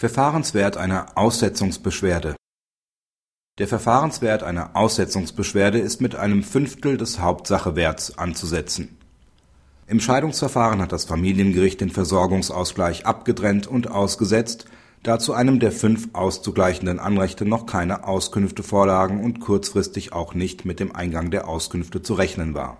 [0.00, 2.34] Verfahrenswert einer Aussetzungsbeschwerde
[3.58, 8.96] Der Verfahrenswert einer Aussetzungsbeschwerde ist mit einem Fünftel des Hauptsachewerts anzusetzen.
[9.86, 14.64] Im Scheidungsverfahren hat das Familiengericht den Versorgungsausgleich abgetrennt und ausgesetzt,
[15.02, 20.64] da zu einem der fünf auszugleichenden Anrechte noch keine Auskünfte vorlagen und kurzfristig auch nicht
[20.64, 22.78] mit dem Eingang der Auskünfte zu rechnen war.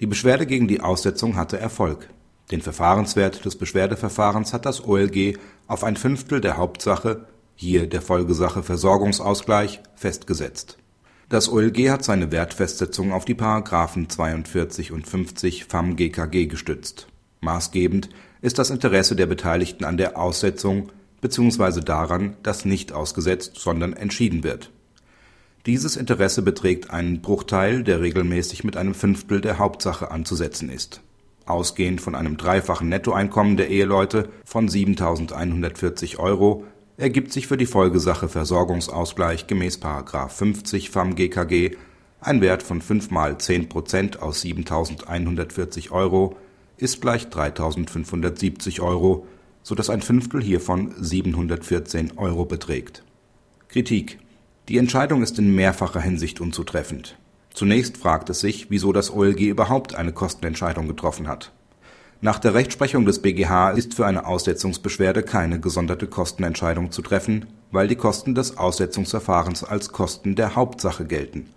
[0.00, 2.08] Die Beschwerde gegen die Aussetzung hatte Erfolg
[2.50, 5.36] den Verfahrenswert des Beschwerdeverfahrens hat das OLG
[5.66, 10.78] auf ein Fünftel der Hauptsache (hier der Folgesache Versorgungsausgleich) festgesetzt.
[11.28, 13.34] Das OLG hat seine Wertfestsetzung auf die§
[14.08, 17.08] 42 und 50 FAM-GKG gestützt.
[17.42, 18.08] Maßgebend
[18.40, 20.88] ist das Interesse der Beteiligten an der Aussetzung
[21.20, 21.82] bzw.
[21.82, 24.70] daran, dass nicht ausgesetzt, sondern entschieden wird.
[25.66, 31.02] Dieses Interesse beträgt einen Bruchteil, der regelmäßig mit einem Fünftel der Hauptsache anzusetzen ist
[31.48, 36.64] ausgehend von einem dreifachen Nettoeinkommen der Eheleute von 7.140 Euro
[36.96, 39.80] ergibt sich für die Folgesache Versorgungsausgleich gemäß§
[40.28, 41.76] 50 FAM-GKG
[42.20, 46.36] ein Wert von 5 mal 10 Prozent aus 7.140 Euro
[46.76, 49.26] ist gleich 3.570 Euro,
[49.62, 53.04] so dass ein Fünftel hiervon 714 Euro beträgt.
[53.68, 54.18] Kritik
[54.68, 57.16] Die Entscheidung ist in mehrfacher Hinsicht unzutreffend
[57.52, 61.52] Zunächst fragt es sich, wieso das OLG überhaupt eine Kostenentscheidung getroffen hat.
[62.20, 67.86] Nach der Rechtsprechung des BGH ist für eine Aussetzungsbeschwerde keine gesonderte Kostenentscheidung zu treffen, weil
[67.86, 71.50] die Kosten des Aussetzungsverfahrens als Kosten der Hauptsache gelten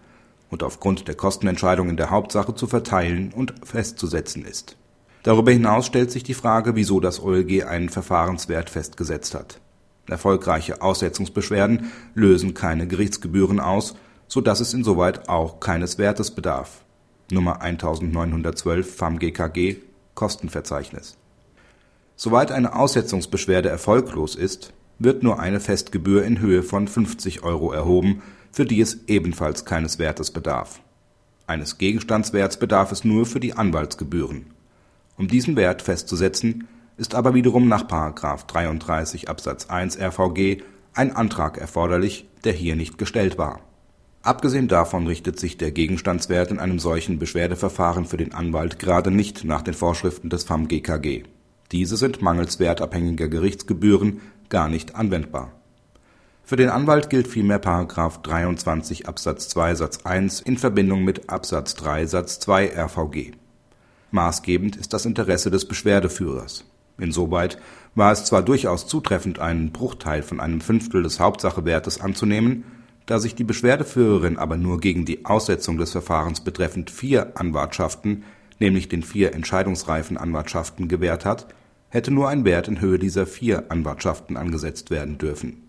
[0.52, 4.76] und aufgrund der Kostenentscheidung in der Hauptsache zu verteilen und festzusetzen ist.
[5.24, 9.60] Darüber hinaus stellt sich die Frage, wieso das OLG einen Verfahrenswert festgesetzt hat.
[10.08, 13.96] Erfolgreiche Aussetzungsbeschwerden lösen keine Gerichtsgebühren aus
[14.32, 16.86] so dass es insoweit auch keines Wertes bedarf
[17.32, 19.76] Nummer 1912 FAM-GKG
[20.16, 21.18] Kostenverzeichnis.
[22.16, 28.22] Soweit eine Aussetzungsbeschwerde erfolglos ist, wird nur eine Festgebühr in Höhe von 50 Euro erhoben,
[28.54, 30.80] für die es ebenfalls keines Wertes bedarf.
[31.46, 34.46] Eines Gegenstandswerts bedarf es nur für die Anwaltsgebühren.
[35.18, 37.84] Um diesen Wert festzusetzen, ist aber wiederum nach§
[38.48, 43.60] 33 Absatz 1 RVG ein Antrag erforderlich, der hier nicht gestellt war
[44.24, 49.44] Abgesehen davon richtet sich der Gegenstandswert in einem solchen Beschwerdeverfahren für den Anwalt gerade nicht
[49.46, 51.24] nach den Vorschriften des FAM-GKG.
[51.72, 55.52] Diese sind mangels wertabhängiger Gerichtsgebühren gar nicht anwendbar.
[56.44, 57.62] Für den Anwalt gilt vielmehr§
[58.22, 63.32] 23 Absatz 2 Satz 1 in Verbindung mit Absatz 3 Satz 2 RVG.
[64.12, 66.66] Maßgebend ist das Interesse des Beschwerdeführers.
[67.00, 67.58] Insoweit
[67.96, 72.66] war es zwar durchaus zutreffend, einen Bruchteil von einem Fünftel des Hauptsachewertes anzunehmen
[73.06, 78.24] da sich die Beschwerdeführerin aber nur gegen die Aussetzung des Verfahrens betreffend vier Anwartschaften,
[78.60, 81.48] nämlich den vier entscheidungsreifen Anwartschaften gewährt hat,
[81.90, 85.64] hätte nur ein Wert in Höhe dieser vier Anwartschaften angesetzt werden dürfen